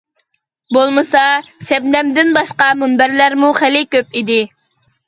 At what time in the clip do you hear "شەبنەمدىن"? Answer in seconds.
1.67-2.35